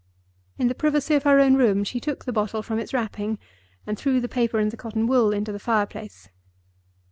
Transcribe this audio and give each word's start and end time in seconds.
In 0.57 0.67
the 0.67 0.73
privacy 0.73 1.13
of 1.13 1.21
her 1.25 1.39
own 1.39 1.53
room, 1.53 1.83
she 1.83 1.99
took 1.99 2.25
the 2.25 2.33
bottle 2.33 2.63
from 2.63 2.79
its 2.79 2.91
wrapping, 2.91 3.37
and 3.85 3.99
threw 3.99 4.19
the 4.19 4.27
paper 4.27 4.57
and 4.57 4.71
the 4.71 4.75
cotton 4.75 5.05
wool 5.05 5.31
into 5.31 5.51
the 5.51 5.59
fire 5.59 5.85
place. 5.85 6.27